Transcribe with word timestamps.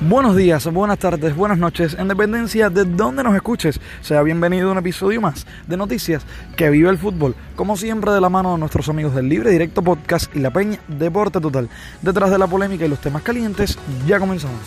Buenos 0.00 0.36
días, 0.36 0.70
buenas 0.70 0.98
tardes, 0.98 1.34
buenas 1.34 1.56
noches, 1.56 1.96
en 1.98 2.06
dependencia 2.06 2.68
de 2.68 2.84
dónde 2.84 3.22
nos 3.22 3.34
escuches. 3.34 3.80
Sea 4.02 4.22
bienvenido 4.22 4.68
a 4.68 4.72
un 4.72 4.78
episodio 4.78 5.22
más 5.22 5.46
de 5.66 5.78
Noticias 5.78 6.22
que 6.54 6.68
vive 6.68 6.90
el 6.90 6.98
fútbol, 6.98 7.34
como 7.56 7.78
siempre 7.78 8.12
de 8.12 8.20
la 8.20 8.28
mano 8.28 8.52
de 8.52 8.58
nuestros 8.58 8.90
amigos 8.90 9.14
del 9.14 9.30
Libre 9.30 9.50
Directo 9.50 9.80
Podcast 9.80 10.36
y 10.36 10.40
La 10.40 10.50
Peña 10.50 10.78
Deporte 10.86 11.40
Total. 11.40 11.70
Detrás 12.02 12.30
de 12.30 12.36
la 12.36 12.46
polémica 12.46 12.84
y 12.84 12.88
los 12.88 13.00
temas 13.00 13.22
calientes, 13.22 13.78
ya 14.06 14.20
comenzamos. 14.20 14.60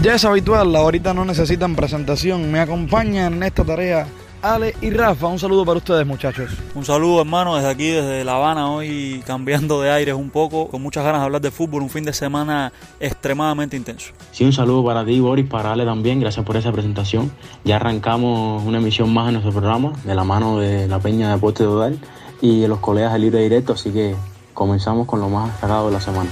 Ya 0.00 0.14
es 0.14 0.24
habitual, 0.24 0.74
ahorita 0.76 1.12
no 1.14 1.24
necesitan 1.24 1.74
presentación, 1.74 2.52
me 2.52 2.60
acompañan 2.60 3.34
en 3.34 3.42
esta 3.42 3.64
tarea 3.64 4.06
Ale 4.42 4.74
y 4.80 4.90
Rafa, 4.90 5.28
un 5.28 5.38
saludo 5.38 5.64
para 5.64 5.78
ustedes 5.78 6.04
muchachos. 6.04 6.50
Un 6.74 6.84
saludo 6.84 7.20
hermano 7.20 7.54
desde 7.54 7.70
aquí, 7.70 7.90
desde 7.90 8.24
La 8.24 8.34
Habana, 8.34 8.72
hoy 8.72 9.22
cambiando 9.24 9.80
de 9.80 9.92
aires 9.92 10.16
un 10.16 10.30
poco, 10.30 10.66
con 10.66 10.82
muchas 10.82 11.04
ganas 11.04 11.20
de 11.20 11.26
hablar 11.26 11.40
de 11.40 11.52
fútbol, 11.52 11.80
un 11.80 11.88
fin 11.88 12.02
de 12.02 12.12
semana 12.12 12.72
extremadamente 12.98 13.76
intenso. 13.76 14.12
Sí, 14.32 14.42
un 14.42 14.52
saludo 14.52 14.84
para 14.84 15.04
ti 15.04 15.20
Boris, 15.20 15.48
para 15.48 15.72
Ale 15.72 15.84
también, 15.84 16.18
gracias 16.18 16.44
por 16.44 16.56
esa 16.56 16.72
presentación. 16.72 17.30
Ya 17.62 17.76
arrancamos 17.76 18.64
una 18.64 18.78
emisión 18.78 19.14
más 19.14 19.28
en 19.28 19.34
nuestro 19.34 19.52
programa, 19.52 19.92
de 20.02 20.14
la 20.16 20.24
mano 20.24 20.58
de 20.58 20.88
la 20.88 20.98
Peña 20.98 21.28
de 21.28 21.34
Deporte 21.34 21.62
Total 21.62 21.96
y 22.40 22.62
de 22.62 22.66
los 22.66 22.80
colegas 22.80 23.12
de 23.12 23.20
Libre 23.20 23.42
Directo, 23.42 23.74
así 23.74 23.92
que 23.92 24.16
comenzamos 24.54 25.06
con 25.06 25.20
lo 25.20 25.28
más 25.28 25.52
destacado 25.52 25.86
de 25.86 25.92
la 25.92 26.00
semana. 26.00 26.30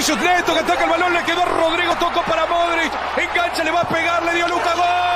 Vinicius 0.00 0.18
Neto 0.22 0.54
que 0.54 0.60
ataca 0.60 0.84
el 0.84 0.90
balón, 0.90 1.12
le 1.12 1.22
quedó 1.24 1.44
Rodrigo, 1.44 1.92
toco 1.96 2.22
para 2.26 2.46
Modric, 2.46 2.90
engancha, 3.60 3.64
le 3.64 3.70
va 3.70 3.80
a 3.80 3.88
pegar, 3.88 4.22
le 4.24 4.34
dio 4.34 4.48
Luca. 4.48 4.74
¡Gol! 4.74 5.09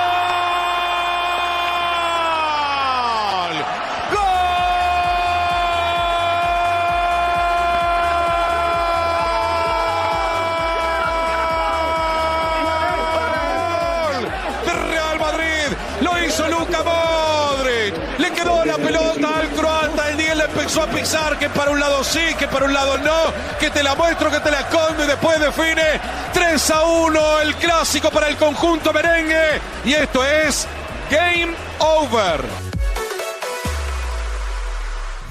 Empezó 20.45 20.83
a 20.83 20.87
pisar, 20.87 21.39
que 21.39 21.48
para 21.48 21.70
un 21.70 21.81
lado 21.81 22.05
sí, 22.05 22.20
que 22.39 22.48
para 22.48 22.67
un 22.67 22.73
lado 22.73 22.98
no, 22.98 23.33
que 23.59 23.70
te 23.70 23.83
la 23.83 23.95
muestro, 23.95 24.31
que 24.31 24.41
te 24.41 24.50
la 24.50 24.61
escondo 24.61 25.05
y 25.05 25.06
después 25.06 25.41
define 25.41 26.00
3 26.33 26.70
a 26.70 26.84
1 26.84 27.41
el 27.41 27.55
clásico 27.56 28.11
para 28.11 28.28
el 28.28 28.37
conjunto 28.37 28.92
merengue. 28.92 29.61
Y 29.84 29.92
esto 29.95 30.25
es 30.25 30.67
Game 31.11 31.53
Over. 31.78 32.45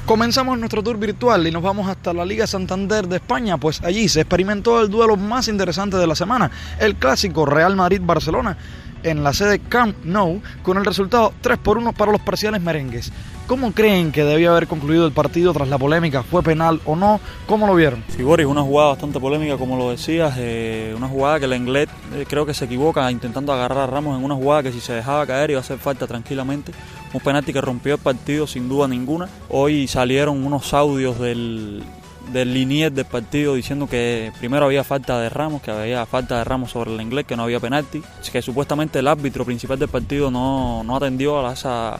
Comenzamos 0.05 0.59
nuestro 0.59 0.83
tour 0.83 0.97
virtual 0.97 1.47
y 1.47 1.51
nos 1.51 1.63
vamos 1.63 1.87
hasta 1.87 2.11
la 2.11 2.25
Liga 2.25 2.45
Santander 2.45 3.07
de 3.07 3.15
España, 3.15 3.57
pues 3.57 3.81
allí 3.83 4.09
se 4.09 4.19
experimentó 4.21 4.81
el 4.81 4.89
duelo 4.89 5.15
más 5.15 5.47
interesante 5.47 5.95
de 5.95 6.05
la 6.05 6.13
semana, 6.13 6.51
el 6.77 6.95
clásico 6.97 7.45
Real 7.45 7.77
Madrid-Barcelona 7.77 8.57
en 9.03 9.23
la 9.23 9.33
sede 9.33 9.59
Camp 9.59 9.95
Nou 10.03 10.41
con 10.63 10.77
el 10.77 10.85
resultado 10.85 11.33
3 11.41 11.57
por 11.59 11.77
1 11.77 11.93
para 11.93 12.11
los 12.11 12.21
parciales 12.21 12.61
merengues. 12.61 13.11
¿Cómo 13.47 13.73
creen 13.73 14.13
que 14.13 14.23
debía 14.23 14.51
haber 14.51 14.67
concluido 14.67 15.05
el 15.05 15.11
partido 15.11 15.51
tras 15.51 15.67
la 15.67 15.77
polémica? 15.77 16.23
¿Fue 16.23 16.41
penal 16.41 16.79
o 16.85 16.95
no? 16.95 17.19
¿Cómo 17.45 17.67
lo 17.67 17.75
vieron? 17.75 18.01
Sí, 18.15 18.23
Boris, 18.23 18.47
una 18.47 18.61
jugada 18.61 18.91
bastante 18.91 19.19
polémica, 19.19 19.57
como 19.57 19.77
lo 19.77 19.91
decías, 19.91 20.33
eh, 20.37 20.93
una 20.95 21.09
jugada 21.09 21.39
que 21.39 21.45
el 21.45 21.53
inglés 21.53 21.89
eh, 22.15 22.25
creo 22.27 22.45
que 22.45 22.53
se 22.53 22.65
equivoca 22.65 23.11
intentando 23.11 23.51
agarrar 23.51 23.79
a 23.79 23.87
Ramos 23.87 24.17
en 24.17 24.23
una 24.23 24.35
jugada 24.35 24.63
que 24.63 24.71
si 24.71 24.79
se 24.79 24.93
dejaba 24.93 25.27
caer 25.27 25.51
iba 25.51 25.59
a 25.59 25.61
hacer 25.61 25.77
falta 25.77 26.07
tranquilamente. 26.07 26.71
Un 27.11 27.19
penalti 27.19 27.51
que 27.51 27.59
rompió 27.59 27.95
el 27.95 27.99
partido 27.99 28.47
sin 28.47 28.69
duda 28.69 28.87
ninguna. 28.87 29.27
Hoy 29.49 29.87
salieron 29.87 30.45
unos 30.45 30.73
audios 30.73 31.19
del, 31.19 31.83
del 32.31 32.53
linier 32.53 32.91
del 32.91 33.05
partido 33.05 33.55
diciendo 33.55 33.87
que 33.87 34.31
primero 34.39 34.65
había 34.65 34.83
falta 34.83 35.19
de 35.19 35.29
Ramos, 35.29 35.61
que 35.61 35.71
había 35.71 36.05
falta 36.05 36.37
de 36.37 36.43
Ramos 36.43 36.71
sobre 36.71 36.93
el 36.93 37.01
inglés, 37.01 37.25
que 37.25 37.35
no 37.35 37.43
había 37.43 37.59
penalti, 37.59 38.01
que 38.31 38.41
supuestamente 38.41 38.99
el 38.99 39.07
árbitro 39.07 39.45
principal 39.45 39.77
del 39.77 39.89
partido 39.89 40.31
no, 40.31 40.83
no 40.83 40.95
atendió 40.95 41.45
a 41.45 41.53
esa 41.53 41.99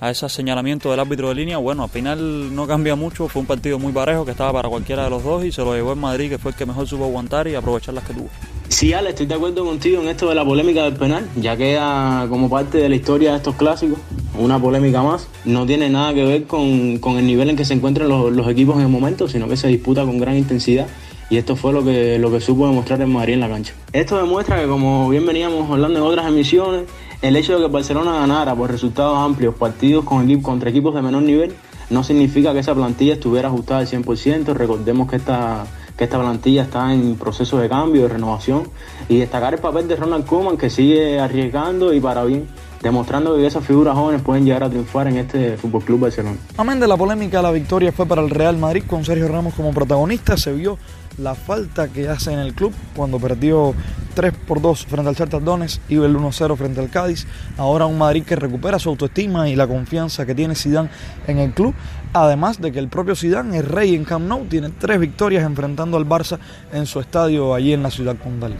a 0.00 0.10
ese 0.10 0.28
señalamiento 0.28 0.90
del 0.90 1.00
árbitro 1.00 1.28
de 1.28 1.34
línea, 1.34 1.56
bueno, 1.58 1.84
al 1.84 1.88
final 1.88 2.54
no 2.54 2.66
cambia 2.66 2.94
mucho, 2.96 3.28
fue 3.28 3.40
un 3.40 3.46
partido 3.46 3.78
muy 3.78 3.92
parejo 3.92 4.24
que 4.24 4.32
estaba 4.32 4.52
para 4.52 4.68
cualquiera 4.68 5.04
de 5.04 5.10
los 5.10 5.24
dos 5.24 5.44
y 5.44 5.52
se 5.52 5.62
lo 5.62 5.74
llevó 5.74 5.92
en 5.92 6.00
Madrid, 6.00 6.28
que 6.28 6.38
fue 6.38 6.50
el 6.50 6.56
que 6.56 6.66
mejor 6.66 6.86
supo 6.86 7.04
aguantar 7.04 7.48
y 7.48 7.54
aprovechar 7.54 7.94
las 7.94 8.04
que 8.04 8.12
tuvo. 8.12 8.28
Sí, 8.68 8.92
Ale, 8.92 9.10
estoy 9.10 9.26
de 9.26 9.34
acuerdo 9.34 9.64
contigo 9.64 10.02
en 10.02 10.08
esto 10.08 10.28
de 10.28 10.34
la 10.34 10.44
polémica 10.44 10.82
del 10.82 10.94
penal, 10.94 11.26
ya 11.36 11.56
queda 11.56 12.26
como 12.28 12.50
parte 12.50 12.78
de 12.78 12.88
la 12.88 12.96
historia 12.96 13.30
de 13.30 13.36
estos 13.38 13.54
clásicos, 13.54 13.98
una 14.38 14.58
polémica 14.58 15.02
más. 15.02 15.28
No 15.44 15.66
tiene 15.66 15.88
nada 15.88 16.14
que 16.14 16.24
ver 16.24 16.44
con, 16.44 16.98
con 16.98 17.18
el 17.18 17.26
nivel 17.26 17.50
en 17.50 17.56
que 17.56 17.64
se 17.64 17.74
encuentran 17.74 18.08
los, 18.08 18.48
equipos 18.48 18.76
en 18.76 18.82
el 18.82 18.88
momento, 18.88 19.28
sino 19.28 19.48
que 19.48 19.56
se 19.56 19.68
disputa 19.68 20.04
con 20.04 20.18
gran 20.18 20.36
intensidad. 20.36 20.86
Y 21.28 21.38
esto 21.38 21.56
fue 21.56 21.72
lo 21.72 21.84
que, 21.84 22.18
lo 22.18 22.30
que 22.30 22.40
supo 22.40 22.66
demostrar 22.66 23.00
en 23.00 23.12
Madrid 23.12 23.34
en 23.34 23.40
la 23.40 23.48
cancha. 23.48 23.74
Esto 23.92 24.16
demuestra 24.16 24.60
que, 24.60 24.68
como 24.68 25.08
bien 25.08 25.26
veníamos 25.26 25.68
hablando 25.70 25.98
en 25.98 26.04
otras 26.04 26.28
emisiones, 26.28 26.84
el 27.22 27.34
hecho 27.34 27.58
de 27.58 27.66
que 27.66 27.72
Barcelona 27.72 28.12
ganara 28.12 28.54
por 28.54 28.70
resultados 28.70 29.18
amplios 29.18 29.54
partidos 29.54 30.04
con 30.04 30.40
contra 30.40 30.70
equipos 30.70 30.94
de 30.94 31.02
menor 31.02 31.22
nivel 31.22 31.54
no 31.90 32.02
significa 32.04 32.52
que 32.52 32.60
esa 32.60 32.74
plantilla 32.74 33.14
estuviera 33.14 33.48
ajustada 33.48 33.80
al 33.80 33.86
100%. 33.86 34.54
Recordemos 34.54 35.08
que 35.08 35.16
esta, 35.16 35.66
que 35.96 36.04
esta 36.04 36.18
plantilla 36.18 36.62
está 36.62 36.92
en 36.92 37.16
proceso 37.16 37.58
de 37.58 37.68
cambio, 37.68 38.02
de 38.02 38.08
renovación. 38.08 38.68
Y 39.08 39.18
destacar 39.18 39.54
el 39.54 39.60
papel 39.60 39.88
de 39.88 39.96
Ronald 39.96 40.26
Koeman 40.26 40.56
que 40.56 40.70
sigue 40.70 41.20
arriesgando 41.20 41.92
y 41.92 42.00
para 42.00 42.24
bien 42.24 42.46
demostrando 42.86 43.36
que 43.36 43.46
esas 43.46 43.64
figuras 43.64 43.94
jóvenes 43.94 44.22
pueden 44.22 44.44
llegar 44.44 44.64
a 44.64 44.70
triunfar 44.70 45.08
en 45.08 45.18
este 45.18 45.56
Fútbol 45.56 45.82
Club 45.82 46.00
Barcelona. 46.00 46.36
Amén 46.56 46.78
de 46.78 46.86
la 46.86 46.96
polémica, 46.96 47.42
la 47.42 47.50
victoria 47.50 47.92
fue 47.92 48.06
para 48.06 48.22
el 48.22 48.30
Real 48.30 48.56
Madrid 48.56 48.84
con 48.86 49.04
Sergio 49.04 49.28
Ramos 49.28 49.54
como 49.54 49.72
protagonista. 49.72 50.36
Se 50.36 50.52
vio 50.52 50.78
la 51.18 51.34
falta 51.34 51.88
que 51.88 52.08
hace 52.08 52.32
en 52.32 52.38
el 52.38 52.54
club 52.54 52.72
cuando 52.94 53.18
perdió 53.18 53.74
3 54.14 54.32
por 54.46 54.60
2 54.60 54.86
frente 54.86 55.08
al 55.08 55.14
Shakhtar 55.14 55.42
Donetsk 55.42 55.80
y 55.88 55.94
el 55.96 56.16
1-0 56.16 56.56
frente 56.56 56.80
al 56.80 56.90
Cádiz. 56.90 57.26
Ahora 57.56 57.86
un 57.86 57.98
Madrid 57.98 58.22
que 58.24 58.36
recupera 58.36 58.78
su 58.78 58.90
autoestima 58.90 59.48
y 59.48 59.56
la 59.56 59.66
confianza 59.66 60.24
que 60.24 60.34
tiene 60.34 60.54
Zidane 60.54 60.88
en 61.26 61.38
el 61.38 61.52
club. 61.52 61.74
Además 62.12 62.60
de 62.60 62.70
que 62.70 62.78
el 62.78 62.88
propio 62.88 63.16
Zidane 63.16 63.58
es 63.58 63.66
rey 63.66 63.94
en 63.94 64.04
Camp 64.04 64.26
Nou, 64.26 64.44
tiene 64.46 64.70
tres 64.70 65.00
victorias 65.00 65.44
enfrentando 65.44 65.96
al 65.96 66.06
Barça 66.06 66.38
en 66.72 66.86
su 66.86 67.00
estadio 67.00 67.54
allí 67.54 67.72
en 67.72 67.82
la 67.82 67.90
ciudad 67.90 68.16
condal. 68.16 68.54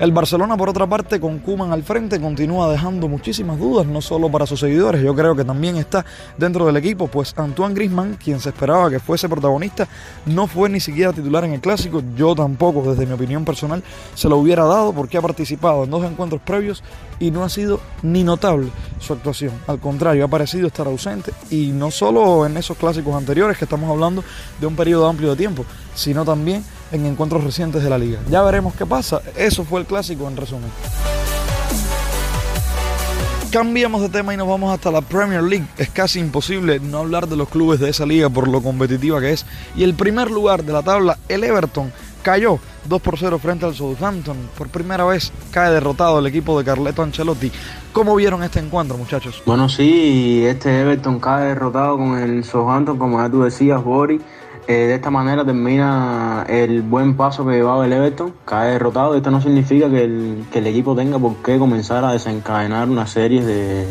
El 0.00 0.12
Barcelona, 0.12 0.56
por 0.56 0.68
otra 0.68 0.86
parte, 0.86 1.18
con 1.18 1.40
Kuman 1.40 1.72
al 1.72 1.82
frente, 1.82 2.20
continúa 2.20 2.70
dejando 2.70 3.08
muchísimas 3.08 3.58
dudas, 3.58 3.84
no 3.84 4.00
solo 4.00 4.30
para 4.30 4.46
sus 4.46 4.60
seguidores, 4.60 5.02
yo 5.02 5.12
creo 5.12 5.34
que 5.34 5.44
también 5.44 5.76
está 5.76 6.04
dentro 6.36 6.64
del 6.66 6.76
equipo, 6.76 7.08
pues 7.08 7.34
Antoine 7.36 7.74
Griezmann, 7.74 8.14
quien 8.14 8.38
se 8.38 8.50
esperaba 8.50 8.90
que 8.90 9.00
fuese 9.00 9.28
protagonista, 9.28 9.88
no 10.24 10.46
fue 10.46 10.68
ni 10.68 10.78
siquiera 10.78 11.12
titular 11.12 11.42
en 11.42 11.54
el 11.54 11.60
clásico, 11.60 12.00
yo 12.16 12.36
tampoco, 12.36 12.88
desde 12.88 13.06
mi 13.06 13.12
opinión 13.14 13.44
personal, 13.44 13.82
se 14.14 14.28
lo 14.28 14.36
hubiera 14.36 14.64
dado 14.66 14.92
porque 14.92 15.18
ha 15.18 15.20
participado 15.20 15.82
en 15.82 15.90
dos 15.90 16.04
encuentros 16.04 16.42
previos 16.42 16.84
y 17.18 17.32
no 17.32 17.42
ha 17.42 17.48
sido 17.48 17.80
ni 18.02 18.22
notable 18.22 18.68
su 19.00 19.14
actuación, 19.14 19.54
al 19.66 19.80
contrario, 19.80 20.24
ha 20.24 20.28
parecido 20.28 20.68
estar 20.68 20.86
ausente 20.86 21.32
y 21.50 21.72
no 21.72 21.90
solo 21.90 22.46
en 22.46 22.56
esos 22.56 22.76
clásicos 22.76 23.16
anteriores 23.16 23.58
que 23.58 23.64
estamos 23.64 23.90
hablando 23.90 24.22
de 24.60 24.66
un 24.68 24.76
periodo 24.76 25.08
amplio 25.08 25.30
de 25.30 25.36
tiempo, 25.36 25.64
sino 25.96 26.24
también 26.24 26.62
en 26.92 27.06
encuentros 27.06 27.44
recientes 27.44 27.82
de 27.82 27.90
la 27.90 27.98
liga. 27.98 28.18
Ya 28.30 28.42
veremos 28.42 28.74
qué 28.74 28.86
pasa. 28.86 29.20
Eso 29.36 29.64
fue 29.64 29.80
el 29.80 29.86
clásico 29.86 30.28
en 30.28 30.36
resumen. 30.36 30.70
Cambiamos 33.50 34.02
de 34.02 34.10
tema 34.10 34.34
y 34.34 34.36
nos 34.36 34.46
vamos 34.46 34.74
hasta 34.74 34.90
la 34.90 35.00
Premier 35.00 35.42
League. 35.42 35.66
Es 35.78 35.88
casi 35.88 36.20
imposible 36.20 36.80
no 36.80 36.98
hablar 36.98 37.28
de 37.28 37.36
los 37.36 37.48
clubes 37.48 37.80
de 37.80 37.88
esa 37.88 38.04
liga 38.04 38.28
por 38.28 38.46
lo 38.46 38.62
competitiva 38.62 39.20
que 39.20 39.32
es. 39.32 39.46
Y 39.74 39.84
el 39.84 39.94
primer 39.94 40.30
lugar 40.30 40.64
de 40.64 40.72
la 40.74 40.82
tabla, 40.82 41.18
el 41.28 41.44
Everton, 41.44 41.90
cayó 42.22 42.58
2 42.88 43.00
por 43.00 43.18
0 43.18 43.38
frente 43.38 43.64
al 43.64 43.74
Southampton. 43.74 44.36
Por 44.56 44.68
primera 44.68 45.06
vez 45.06 45.32
cae 45.50 45.72
derrotado 45.72 46.18
el 46.18 46.26
equipo 46.26 46.58
de 46.58 46.64
Carleto 46.66 47.02
Ancelotti. 47.02 47.50
¿Cómo 47.94 48.14
vieron 48.16 48.42
este 48.42 48.60
encuentro, 48.60 48.98
muchachos? 48.98 49.42
Bueno, 49.46 49.70
sí, 49.70 50.44
este 50.44 50.82
Everton 50.82 51.18
cae 51.18 51.46
derrotado 51.46 51.96
con 51.96 52.18
el 52.18 52.44
Southampton, 52.44 52.98
como 52.98 53.18
ya 53.18 53.30
tú 53.30 53.44
decías, 53.44 53.82
Boris. 53.82 54.20
Eh, 54.70 54.86
de 54.86 54.96
esta 54.96 55.08
manera 55.08 55.46
termina 55.46 56.44
el 56.46 56.82
buen 56.82 57.16
paso 57.16 57.46
que 57.46 57.52
llevaba 57.52 57.86
el 57.86 57.92
Everton, 57.94 58.34
cae 58.44 58.72
derrotado. 58.72 59.14
Esto 59.14 59.30
no 59.30 59.40
significa 59.40 59.88
que 59.88 60.04
el, 60.04 60.44
que 60.52 60.58
el 60.58 60.66
equipo 60.66 60.94
tenga 60.94 61.18
por 61.18 61.36
qué 61.36 61.58
comenzar 61.58 62.04
a 62.04 62.12
desencadenar 62.12 62.90
una 62.90 63.06
serie 63.06 63.42
de, 63.42 63.86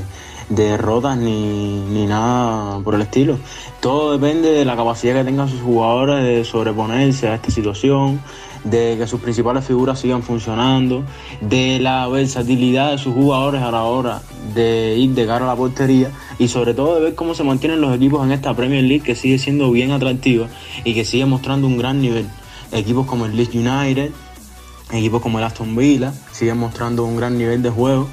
de 0.50 0.64
derrotas 0.64 1.18
ni, 1.18 1.80
ni 1.82 2.06
nada 2.06 2.80
por 2.84 2.94
el 2.94 3.02
estilo. 3.02 3.40
Todo 3.80 4.20
depende 4.20 4.52
de 4.52 4.66
la 4.66 4.76
capacidad 4.76 5.16
que 5.16 5.24
tengan 5.24 5.50
sus 5.50 5.62
jugadores 5.62 6.24
de 6.24 6.46
sobreponerse 6.46 7.28
a 7.28 7.34
esta 7.34 7.50
situación, 7.50 8.22
de 8.64 8.96
que 8.98 9.08
sus 9.08 9.20
principales 9.22 9.66
figuras 9.66 10.00
sigan 10.00 10.24
funcionando, 10.24 11.04
de 11.42 11.80
la 11.80 12.08
versatilidad 12.08 12.92
de 12.92 12.98
sus 12.98 13.14
jugadores 13.14 13.62
a 13.62 13.72
la 13.72 13.84
hora 13.84 14.22
de 14.54 14.96
ir 14.98 15.12
de 15.12 15.26
cara 15.26 15.46
a 15.46 15.48
la 15.48 15.56
portería 15.56 16.12
y 16.40 16.48
sobre 16.48 16.74
todo 16.74 16.96
de 16.96 17.02
ver 17.02 17.16
cómo 17.16 17.34
se 17.34 17.44
mantienen 17.44 17.82
los 17.82 17.96
equipos 17.96 18.26
en 18.26 18.32
esta 18.32 18.54
Premier 18.54 18.84
League 18.84 19.04
que 19.04 19.16
sigue 19.16 19.38
siendo 19.40 19.72
bien 19.72 19.92
atractiva 19.92 20.48
y 20.84 20.94
que 20.94 21.06
sigue 21.06 21.26
mostrando 21.26 21.68
un 21.68 21.78
gran 21.78 22.02
nivel. 22.02 22.28
Equipos 22.72 23.06
como 23.06 23.26
el 23.26 23.36
Leeds 23.36 23.56
United, 23.56 24.12
equipos 24.92 25.22
como 25.22 25.40
el 25.40 25.46
Aston 25.46 25.76
Villa 25.76 26.14
siguen 26.32 26.58
mostrando 26.58 27.06
un 27.06 27.18
gran 27.18 27.38
nivel 27.38 27.62
de 27.62 27.70
juego. 27.70 28.08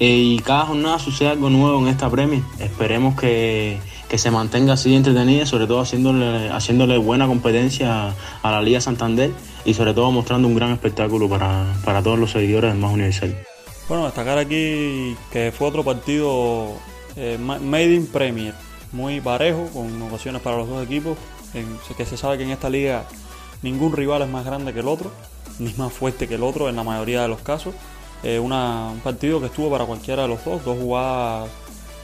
Eh, 0.00 0.16
y 0.16 0.38
cada 0.38 0.66
jornada 0.66 0.98
sucede 1.00 1.28
algo 1.28 1.50
nuevo 1.50 1.80
en 1.80 1.88
esta 1.88 2.08
Premier. 2.08 2.42
Esperemos 2.60 3.18
que, 3.18 3.80
que 4.08 4.18
se 4.18 4.30
mantenga 4.30 4.72
así 4.72 4.94
entretenida, 4.94 5.46
sobre 5.46 5.66
todo 5.66 5.80
haciéndole, 5.80 6.50
haciéndole 6.50 6.96
buena 6.98 7.26
competencia 7.26 8.14
a 8.42 8.50
la 8.50 8.62
Liga 8.62 8.80
Santander 8.80 9.30
y 9.64 9.74
sobre 9.74 9.92
todo 9.94 10.10
mostrando 10.10 10.48
un 10.48 10.54
gran 10.54 10.70
espectáculo 10.70 11.28
para, 11.28 11.66
para 11.84 12.02
todos 12.02 12.18
los 12.18 12.30
seguidores 12.30 12.72
del 12.72 12.80
más 12.80 12.92
universal. 12.92 13.36
Bueno, 13.88 14.04
destacar 14.04 14.38
aquí 14.38 15.16
que 15.30 15.52
fue 15.56 15.68
otro 15.68 15.84
partido 15.84 16.72
eh, 17.16 17.38
Made 17.38 17.94
in 17.94 18.06
Premier, 18.06 18.54
muy 18.92 19.20
parejo, 19.20 19.68
con 19.72 20.02
ocasiones 20.02 20.40
para 20.42 20.56
los 20.58 20.68
dos 20.68 20.84
equipos, 20.84 21.16
que 21.96 22.04
se 22.04 22.16
sabe 22.16 22.38
que 22.38 22.44
en 22.44 22.50
esta 22.50 22.70
liga 22.70 23.04
ningún 23.62 23.92
rival 23.92 24.22
es 24.22 24.28
más 24.28 24.44
grande 24.44 24.72
que 24.72 24.80
el 24.80 24.88
otro, 24.88 25.10
ni 25.58 25.72
más 25.74 25.92
fuerte 25.92 26.28
que 26.28 26.34
el 26.34 26.42
otro 26.42 26.68
en 26.68 26.76
la 26.76 26.84
mayoría 26.84 27.22
de 27.22 27.28
los 27.28 27.40
casos. 27.40 27.74
Eh, 28.22 28.38
un 28.38 28.50
partido 29.02 29.40
que 29.40 29.46
estuvo 29.46 29.70
para 29.70 29.84
cualquiera 29.84 30.22
de 30.22 30.28
los 30.28 30.44
dos, 30.44 30.64
dos 30.64 30.78
jugadas, 30.78 31.48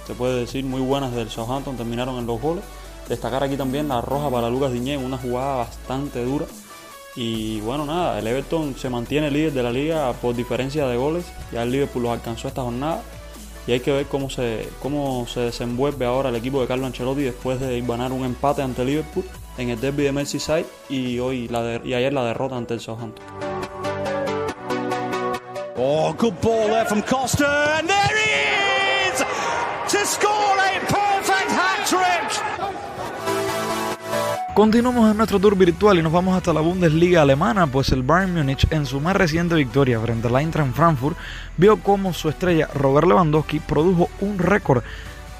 se 0.06 0.14
puede 0.14 0.40
decir, 0.40 0.64
muy 0.64 0.80
buenas 0.80 1.14
del 1.14 1.30
Southampton, 1.30 1.76
terminaron 1.76 2.18
en 2.18 2.26
dos 2.26 2.40
goles. 2.40 2.64
Destacar 3.08 3.42
aquí 3.42 3.56
también 3.56 3.88
la 3.88 4.00
roja 4.00 4.30
para 4.30 4.48
Lucas 4.48 4.72
Diñé, 4.72 4.96
una 4.96 5.18
jugada 5.18 5.56
bastante 5.56 6.24
dura. 6.24 6.46
Y 7.16 7.60
bueno, 7.60 7.84
nada, 7.84 8.18
el 8.18 8.26
Everton 8.26 8.74
se 8.76 8.90
mantiene 8.90 9.30
líder 9.30 9.52
de 9.52 9.62
la 9.62 9.70
liga 9.70 10.12
por 10.14 10.34
diferencia 10.34 10.86
de 10.86 10.96
goles. 10.96 11.24
Ya 11.52 11.62
el 11.62 11.70
Liverpool 11.70 12.02
los 12.02 12.12
alcanzó 12.12 12.48
esta 12.48 12.62
jornada. 12.62 13.02
Y 13.66 13.72
hay 13.72 13.80
que 13.80 13.92
ver 13.92 14.06
cómo 14.06 14.28
se, 14.28 14.68
cómo 14.82 15.26
se 15.26 15.40
desenvuelve 15.40 16.04
ahora 16.04 16.28
el 16.28 16.36
equipo 16.36 16.60
de 16.60 16.66
Carlo 16.66 16.86
Ancelotti 16.86 17.22
después 17.22 17.60
de 17.60 17.80
ganar 17.80 18.12
un 18.12 18.24
empate 18.24 18.62
ante 18.62 18.84
Liverpool 18.84 19.24
en 19.56 19.70
el 19.70 19.80
derby 19.80 20.02
de 20.02 20.12
Merseyside 20.12 20.66
y, 20.88 21.18
hoy 21.18 21.48
la 21.48 21.80
y 21.82 21.94
ayer 21.94 22.12
la 22.12 22.24
derrota 22.24 22.56
ante 22.56 22.74
el 22.74 22.80
Southampton. 22.80 23.24
Oh, 25.76 26.14
good 26.14 26.34
ball 26.42 26.68
there 26.68 26.84
from 26.86 27.02
Costa, 27.02 27.82
to 29.94 30.04
score 30.04 30.58
a 30.58 30.80
perfect 30.80 31.50
hat 31.52 31.86
trick. 31.86 32.42
Continuamos 34.54 35.08
en 35.10 35.16
nuestro 35.16 35.38
tour 35.38 35.56
virtual 35.56 35.98
y 35.98 36.02
nos 36.02 36.12
vamos 36.12 36.36
hasta 36.36 36.52
la 36.52 36.60
Bundesliga 36.60 37.22
alemana, 37.22 37.68
pues 37.68 37.90
el 37.92 38.02
Bayern 38.02 38.34
Múnich 38.34 38.66
en 38.72 38.86
su 38.86 39.00
más 39.00 39.14
reciente 39.14 39.54
victoria 39.54 40.00
frente 40.00 40.26
al 40.26 40.36
Eintracht 40.36 40.74
Frankfurt 40.74 41.16
vio 41.56 41.76
cómo 41.76 42.12
su 42.12 42.28
estrella 42.28 42.68
Robert 42.74 43.06
Lewandowski 43.06 43.60
produjo 43.60 44.10
un 44.20 44.38
récord 44.38 44.82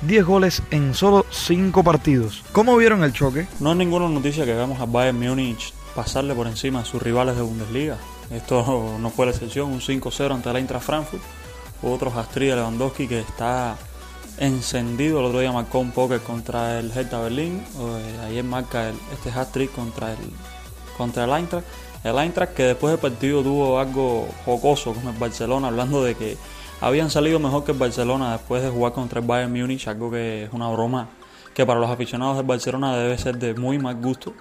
10 0.02 0.24
goles 0.24 0.62
en 0.70 0.94
solo 0.94 1.26
5 1.30 1.82
partidos. 1.82 2.44
¿Cómo 2.52 2.76
vieron 2.76 3.02
el 3.02 3.12
choque? 3.12 3.48
No 3.58 3.72
es 3.72 3.76
ninguna 3.76 4.08
noticia 4.08 4.44
que 4.44 4.54
veamos 4.54 4.80
a 4.80 4.86
Bayern 4.86 5.18
Múnich 5.18 5.72
pasarle 5.96 6.32
por 6.34 6.46
encima 6.46 6.80
a 6.80 6.84
sus 6.84 7.02
rivales 7.02 7.34
de 7.34 7.42
Bundesliga. 7.42 7.96
Esto 8.30 8.98
no 9.00 9.10
fue 9.10 9.26
la 9.26 9.32
excepción, 9.32 9.72
un 9.72 9.80
5-0 9.80 10.32
ante 10.32 10.50
el 10.50 10.56
Eintracht 10.56 10.86
Frankfurt. 10.86 11.22
Otro 11.82 12.12
Astrid 12.16 12.54
Lewandowski 12.54 13.08
que 13.08 13.18
está 13.20 13.76
encendido. 14.38 15.20
El 15.20 15.26
otro 15.26 15.40
día 15.40 15.52
marcó 15.52 15.78
un 15.78 15.92
poker 15.92 16.20
contra 16.20 16.78
el 16.78 16.90
Hertha 16.90 17.20
Berlín. 17.20 17.62
Eh, 17.78 18.26
ayer 18.26 18.44
marca 18.44 18.90
este 19.12 19.31
hat-trick 19.31 19.72
contra 19.72 20.12
el, 20.12 20.19
contra 20.96 21.25
el 21.25 21.31
Eintracht. 21.31 21.66
El 22.02 22.19
Eintracht 22.19 22.54
que 22.54 22.64
después 22.64 22.92
del 22.92 23.00
partido 23.00 23.42
tuvo 23.42 23.78
algo 23.78 24.28
jocoso 24.44 24.92
con 24.92 25.06
el 25.06 25.19
Barcelona, 25.19 25.69
hablando 25.69 26.02
de 26.04 26.14
que 26.14 26.36
habían 26.81 27.10
salido 27.10 27.38
mejor 27.38 27.64
que 27.64 27.72
el 27.72 27.78
Barcelona 27.78 28.32
después 28.32 28.62
de 28.62 28.70
jugar 28.70 28.92
contra 28.92 29.20
el 29.20 29.26
Bayern 29.26 29.52
Múnich, 29.52 29.88
algo 29.88 30.10
que 30.10 30.44
es 30.44 30.52
una 30.52 30.69
broma 30.69 31.08
que 31.54 31.64
para 31.64 31.81
los 31.81 31.88
aficionados 31.88 32.36
del 32.36 32.46
Barcelona 32.46 32.96
debe 32.96 33.16
ser 33.16 33.38
de 33.38 33.54
muy 33.54 33.78
mal 33.78 33.94
gusto. 33.96 34.34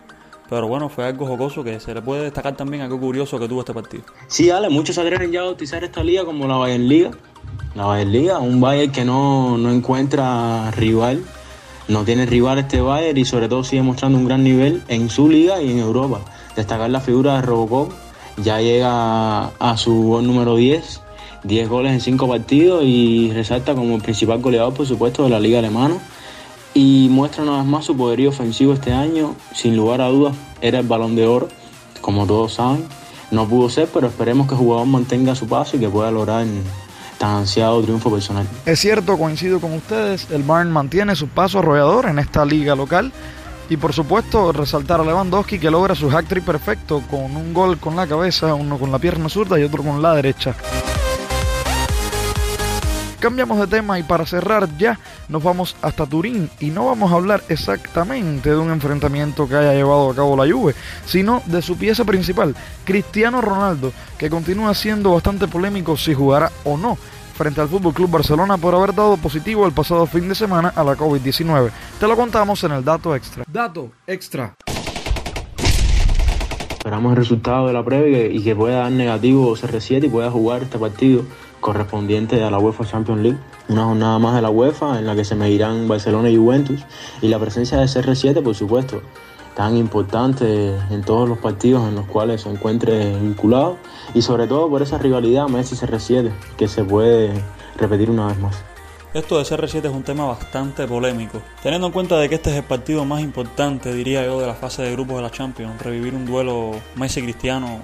Pero 0.53 0.67
bueno, 0.67 0.87
fue 0.87 1.05
algo 1.05 1.25
jocoso 1.25 1.63
que 1.63 1.79
se 1.79 1.95
le 1.95 2.03
puede 2.03 2.25
destacar 2.25 2.55
también 2.55 2.83
algo 2.83 2.99
curioso 2.99 3.39
que 3.39 3.47
tuvo 3.47 3.61
este 3.61 3.73
partido. 3.73 4.03
Sí, 4.27 4.51
Ale, 4.51 4.69
muchos 4.69 4.93
se 4.93 5.01
atreven 5.01 5.31
ya 5.31 5.39
a 5.39 5.45
bautizar 5.45 5.83
esta 5.83 6.03
liga 6.03 6.25
como 6.25 6.47
la 6.47 6.57
Bayern 6.57 6.87
Liga 6.87 7.11
la 7.73 7.85
Bayern 7.85 8.11
Liga, 8.11 8.37
un 8.37 8.61
Bayern 8.61 8.91
que 8.91 9.03
no, 9.03 9.57
encuentra 9.71 10.69
rival, 10.69 11.23
no 11.87 12.03
tiene 12.03 12.27
rival 12.27 12.59
este 12.59 12.81
Bayern 12.81 13.17
y 13.17 13.25
sobre 13.25 13.49
todo 13.49 13.63
sigue 13.63 13.81
mostrando 13.81 14.19
un 14.19 14.25
gran 14.25 14.43
nivel 14.43 14.83
en 14.89 15.09
su 15.09 15.27
liga 15.27 15.59
y 15.59 15.71
en 15.71 15.79
Europa. 15.79 16.21
Destacar 16.55 16.91
la 16.91 17.01
figura 17.01 17.37
de 17.37 17.41
Robocop, 17.41 17.91
ya 18.37 18.61
llega 18.61 19.45
a 19.47 19.77
su 19.77 20.03
gol 20.03 20.27
número 20.27 20.55
10, 20.55 21.01
10 21.45 21.67
goles 21.67 21.93
en 21.93 22.01
5 22.01 22.27
partidos 22.27 22.83
y 22.85 23.31
resalta 23.33 23.73
como 23.73 23.95
el 23.95 24.03
principal 24.03 24.39
goleador 24.39 24.75
por 24.75 24.85
supuesto 24.85 25.23
de 25.23 25.31
la 25.31 25.39
liga 25.39 25.57
alemana 25.57 25.97
y 26.73 27.07
muestra 27.09 27.43
una 27.43 27.57
vez 27.57 27.65
más 27.65 27.85
su 27.85 27.95
poderío 27.95 28.29
ofensivo 28.29 28.73
este 28.73 28.93
año, 28.93 29.35
sin 29.53 29.75
lugar 29.75 30.01
a 30.01 30.07
dudas 30.07 30.35
era 30.61 30.79
el 30.79 30.87
balón 30.87 31.15
de 31.15 31.27
oro, 31.27 31.49
como 32.01 32.25
todos 32.25 32.53
saben. 32.53 32.85
No 33.31 33.47
pudo 33.47 33.69
ser, 33.69 33.87
pero 33.91 34.07
esperemos 34.07 34.47
que 34.47 34.53
el 34.53 34.59
jugador 34.59 34.85
mantenga 34.85 35.35
su 35.35 35.47
paso 35.47 35.77
y 35.77 35.79
que 35.79 35.89
pueda 35.89 36.11
lograr 36.11 36.45
ansiado 37.23 37.81
triunfo 37.81 38.11
personal. 38.11 38.47
Es 38.65 38.79
cierto, 38.79 39.17
coincido 39.17 39.59
con 39.59 39.73
ustedes, 39.73 40.29
el 40.31 40.43
Bayern 40.43 40.71
mantiene 40.71 41.15
su 41.15 41.27
paso 41.27 41.59
arrollador 41.59 42.07
en 42.07 42.19
esta 42.19 42.45
liga 42.45 42.75
local 42.75 43.11
y 43.69 43.77
por 43.77 43.93
supuesto 43.93 44.51
resaltar 44.51 44.99
a 44.99 45.05
Lewandowski 45.05 45.57
que 45.57 45.71
logra 45.71 45.95
su 45.95 46.09
hat 46.15 46.25
trick 46.25 46.43
perfecto 46.43 47.01
con 47.09 47.35
un 47.35 47.53
gol 47.53 47.77
con 47.77 47.95
la 47.95 48.07
cabeza, 48.07 48.53
uno 48.53 48.77
con 48.77 48.91
la 48.91 48.99
pierna 48.99 49.29
zurda 49.29 49.59
y 49.59 49.63
otro 49.63 49.83
con 49.83 50.01
la 50.01 50.13
derecha. 50.15 50.55
Cambiamos 53.23 53.57
de 53.57 53.67
tema 53.67 53.97
y 53.97 54.03
para 54.03 54.25
cerrar 54.25 54.67
ya 54.77 54.99
nos 55.29 55.41
vamos 55.41 55.77
hasta 55.81 56.05
Turín 56.05 56.49
y 56.59 56.71
no 56.71 56.87
vamos 56.87 57.09
a 57.09 57.15
hablar 57.15 57.41
exactamente 57.47 58.49
de 58.49 58.57
un 58.57 58.69
enfrentamiento 58.69 59.47
que 59.47 59.55
haya 59.55 59.71
llevado 59.71 60.09
a 60.09 60.13
cabo 60.13 60.35
la 60.35 60.53
Juve, 60.53 60.75
sino 61.05 61.41
de 61.45 61.61
su 61.61 61.77
pieza 61.77 62.03
principal, 62.03 62.53
Cristiano 62.83 63.39
Ronaldo, 63.39 63.93
que 64.17 64.29
continúa 64.29 64.73
siendo 64.73 65.13
bastante 65.13 65.47
polémico 65.47 65.95
si 65.95 66.13
jugará 66.13 66.51
o 66.65 66.75
no 66.75 66.97
frente 67.33 67.61
al 67.61 67.69
Fútbol 67.69 67.93
Club 67.93 68.11
Barcelona 68.11 68.57
por 68.57 68.75
haber 68.75 68.93
dado 68.93 69.15
positivo 69.15 69.65
el 69.65 69.71
pasado 69.71 70.05
fin 70.05 70.27
de 70.27 70.35
semana 70.35 70.73
a 70.75 70.83
la 70.83 70.97
COVID-19. 70.97 71.71
Te 72.01 72.07
lo 72.09 72.17
contamos 72.17 72.61
en 72.65 72.73
el 72.73 72.83
dato 72.83 73.15
extra. 73.15 73.45
Dato 73.47 73.89
extra. 74.05 74.53
Esperamos 76.71 77.11
el 77.11 77.15
resultado 77.15 77.67
de 77.67 77.71
la 77.71 77.85
previa 77.85 78.25
y 78.25 78.43
que 78.43 78.53
pueda 78.53 78.79
dar 78.79 78.91
negativo 78.91 79.55
CR7 79.55 80.03
y 80.03 80.09
pueda 80.09 80.29
jugar 80.29 80.63
este 80.63 80.77
partido 80.77 81.23
correspondiente 81.63 82.43
a 82.43 82.51
la 82.51 82.59
UEFA 82.59 82.85
Champions 82.85 83.21
League, 83.21 83.39
una 83.69 83.85
jornada 83.85 84.19
más 84.19 84.35
de 84.35 84.41
la 84.43 84.51
UEFA 84.51 84.99
en 84.99 85.07
la 85.07 85.15
que 85.15 85.23
se 85.23 85.33
medirán 85.33 85.87
Barcelona 85.87 86.29
y 86.29 86.37
Juventus 86.37 86.81
y 87.21 87.29
la 87.29 87.39
presencia 87.39 87.79
de 87.79 87.85
CR7 87.85 88.43
por 88.43 88.53
supuesto 88.53 89.01
tan 89.55 89.77
importante 89.77 90.75
en 90.89 91.01
todos 91.03 91.29
los 91.29 91.37
partidos 91.37 91.87
en 91.87 91.95
los 91.95 92.05
cuales 92.05 92.41
se 92.41 92.49
encuentre 92.49 93.17
vinculado 93.17 93.77
y 94.13 94.21
sobre 94.21 94.47
todo 94.47 94.69
por 94.69 94.81
esa 94.81 94.97
rivalidad 94.97 95.47
Messi-CR7 95.47 96.31
que 96.57 96.67
se 96.67 96.83
puede 96.83 97.31
repetir 97.77 98.09
una 98.09 98.27
vez 98.27 98.39
más. 98.39 98.63
Esto 99.13 99.37
de 99.37 99.43
CR7 99.43 99.85
es 99.85 99.93
un 99.93 100.03
tema 100.03 100.25
bastante 100.25 100.87
polémico, 100.87 101.39
teniendo 101.61 101.87
en 101.87 101.93
cuenta 101.93 102.17
de 102.17 102.29
que 102.29 102.35
este 102.35 102.49
es 102.49 102.57
el 102.57 102.63
partido 102.63 103.05
más 103.05 103.21
importante, 103.21 103.93
diría 103.93 104.25
yo, 104.25 104.41
de 104.41 104.47
la 104.47 104.55
fase 104.55 104.81
de 104.81 104.91
grupos 104.91 105.17
de 105.17 105.21
la 105.21 105.29
Champions. 105.29 105.79
Revivir 105.79 106.15
un 106.15 106.25
duelo 106.25 106.71
Messi-Cristiano 106.95 107.83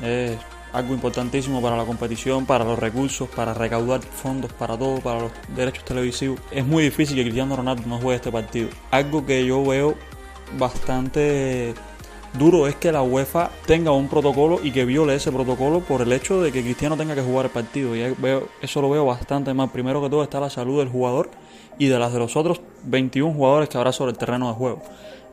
es 0.00 0.38
algo 0.72 0.94
importantísimo 0.94 1.60
para 1.60 1.76
la 1.76 1.84
competición, 1.84 2.46
para 2.46 2.64
los 2.64 2.78
recursos, 2.78 3.28
para 3.28 3.54
recaudar 3.54 4.00
fondos, 4.02 4.52
para 4.52 4.76
todo, 4.78 5.00
para 5.00 5.20
los 5.20 5.32
derechos 5.54 5.84
televisivos. 5.84 6.40
Es 6.50 6.64
muy 6.66 6.82
difícil 6.84 7.16
que 7.16 7.22
Cristiano 7.22 7.56
Ronaldo 7.56 7.82
no 7.86 7.98
juegue 7.98 8.16
este 8.16 8.30
partido. 8.30 8.68
Algo 8.90 9.26
que 9.26 9.44
yo 9.44 9.64
veo 9.64 9.94
bastante 10.58 11.74
duro 12.38 12.68
es 12.68 12.76
que 12.76 12.92
la 12.92 13.02
UEFA 13.02 13.50
tenga 13.66 13.90
un 13.90 14.08
protocolo 14.08 14.60
y 14.62 14.70
que 14.70 14.84
viole 14.84 15.14
ese 15.14 15.32
protocolo 15.32 15.80
por 15.80 16.02
el 16.02 16.12
hecho 16.12 16.40
de 16.40 16.52
que 16.52 16.62
Cristiano 16.62 16.96
tenga 16.96 17.14
que 17.14 17.22
jugar 17.22 17.46
el 17.46 17.50
partido. 17.50 17.96
Y 17.96 18.02
eso 18.62 18.80
lo 18.80 18.90
veo 18.90 19.04
bastante 19.04 19.52
mal. 19.54 19.70
Primero 19.70 20.00
que 20.00 20.08
todo 20.08 20.22
está 20.22 20.40
la 20.40 20.50
salud 20.50 20.78
del 20.78 20.88
jugador 20.88 21.30
y 21.78 21.86
de 21.86 21.98
las 21.98 22.12
de 22.12 22.18
los 22.18 22.36
otros 22.36 22.60
21 22.84 23.34
jugadores 23.34 23.68
que 23.68 23.78
habrá 23.78 23.92
sobre 23.92 24.12
el 24.12 24.18
terreno 24.18 24.48
de 24.48 24.54
juego. 24.54 24.82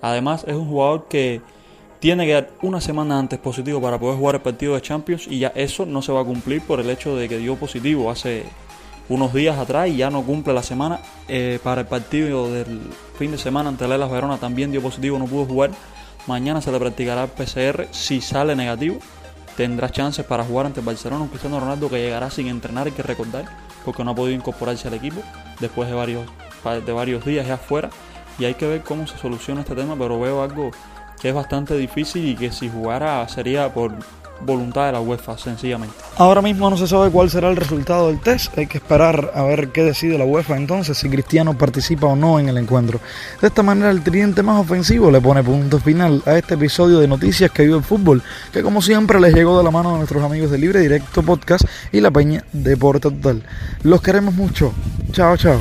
Además 0.01 0.45
es 0.47 0.55
un 0.55 0.67
jugador 0.67 1.07
que 1.07 1.41
tiene 1.99 2.25
que 2.25 2.33
dar 2.33 2.49
una 2.61 2.79
semana 2.79 3.17
antes 3.17 3.39
positivo 3.39 3.81
para 3.81 3.99
poder 3.99 4.17
jugar 4.17 4.35
el 4.35 4.41
partido 4.41 4.75
de 4.75 4.81
Champions 4.81 5.27
y 5.27 5.39
ya 5.39 5.51
eso 5.55 5.85
no 5.85 6.01
se 6.01 6.11
va 6.11 6.21
a 6.21 6.25
cumplir 6.25 6.61
por 6.61 6.79
el 6.79 6.89
hecho 6.89 7.15
de 7.15 7.27
que 7.27 7.37
dio 7.37 7.55
positivo 7.55 8.11
hace 8.11 8.43
unos 9.09 9.33
días 9.33 9.57
atrás 9.57 9.89
y 9.89 9.97
ya 9.97 10.09
no 10.09 10.23
cumple 10.23 10.53
la 10.53 10.63
semana. 10.63 10.99
Eh, 11.27 11.59
para 11.63 11.81
el 11.81 11.87
partido 11.87 12.51
del 12.51 12.81
fin 13.17 13.31
de 13.31 13.37
semana 13.37 13.69
ante 13.69 13.87
Lelas 13.87 14.11
Verona 14.11 14.37
también 14.37 14.71
dio 14.71 14.81
positivo, 14.81 15.17
no 15.17 15.25
pudo 15.25 15.45
jugar. 15.45 15.71
Mañana 16.27 16.61
se 16.61 16.71
le 16.71 16.79
practicará 16.79 17.23
el 17.23 17.29
PCR. 17.29 17.87
Si 17.91 18.21
sale 18.21 18.55
negativo, 18.55 18.97
tendrá 19.55 19.89
chances 19.89 20.25
para 20.25 20.43
jugar 20.43 20.65
ante 20.65 20.81
Barcelona. 20.81 21.23
Un 21.23 21.29
Cristiano 21.29 21.59
Ronaldo 21.59 21.89
que 21.89 21.97
llegará 21.97 22.29
sin 22.29 22.47
entrenar, 22.47 22.87
hay 22.87 22.93
que 22.93 23.03
recordar, 23.03 23.45
porque 23.85 24.03
no 24.03 24.11
ha 24.11 24.15
podido 24.15 24.35
incorporarse 24.35 24.87
al 24.87 24.93
equipo 24.93 25.21
después 25.59 25.89
de 25.89 25.95
varios, 25.95 26.27
de 26.85 26.91
varios 26.91 27.25
días 27.25 27.47
ya 27.47 27.55
afuera. 27.55 27.89
Y 28.37 28.45
hay 28.45 28.53
que 28.53 28.67
ver 28.67 28.83
cómo 28.83 29.07
se 29.07 29.17
soluciona 29.17 29.61
este 29.61 29.73
tema, 29.73 29.95
pero 29.97 30.19
veo 30.19 30.43
algo 30.43 30.71
que 31.21 31.29
es 31.29 31.35
bastante 31.35 31.75
difícil 31.75 32.27
y 32.27 32.35
que 32.35 32.51
si 32.51 32.69
jugara 32.69 33.27
sería 33.27 33.73
por 33.73 33.91
voluntad 34.41 34.87
de 34.87 34.91
la 34.91 34.99
UEFA, 34.99 35.37
sencillamente. 35.37 35.95
Ahora 36.17 36.41
mismo 36.41 36.69
no 36.69 36.77
se 36.77 36.87
sabe 36.87 37.09
cuál 37.09 37.29
será 37.29 37.49
el 37.49 37.55
resultado 37.55 38.07
del 38.07 38.19
test, 38.19 38.57
hay 38.57 38.67
que 38.67 38.77
esperar 38.77 39.31
a 39.33 39.43
ver 39.43 39.69
qué 39.69 39.83
decide 39.83 40.17
la 40.17 40.25
UEFA 40.25 40.57
entonces, 40.57 40.97
si 40.97 41.09
Cristiano 41.09 41.57
participa 41.57 42.07
o 42.07 42.15
no 42.15 42.39
en 42.39 42.49
el 42.49 42.57
encuentro. 42.57 42.99
De 43.41 43.47
esta 43.47 43.63
manera 43.63 43.91
el 43.91 44.03
tridente 44.03 44.43
más 44.43 44.59
ofensivo 44.59 45.11
le 45.11 45.21
pone 45.21 45.43
punto 45.43 45.79
final 45.79 46.21
a 46.25 46.37
este 46.37 46.55
episodio 46.55 46.99
de 46.99 47.07
Noticias 47.07 47.51
que 47.51 47.63
vive 47.63 47.77
el 47.77 47.83
fútbol, 47.83 48.21
que 48.51 48.63
como 48.63 48.81
siempre 48.81 49.19
les 49.19 49.33
llegó 49.33 49.57
de 49.57 49.63
la 49.63 49.71
mano 49.71 49.91
de 49.91 49.97
nuestros 49.97 50.23
amigos 50.23 50.51
de 50.51 50.57
Libre 50.57 50.79
Directo 50.79 51.23
Podcast 51.23 51.65
y 51.91 52.01
la 52.01 52.11
Peña 52.11 52.43
Deporte 52.53 53.09
Total. 53.09 53.43
Los 53.83 54.01
queremos 54.01 54.33
mucho. 54.33 54.73
Chao, 55.11 55.37
chao. 55.37 55.59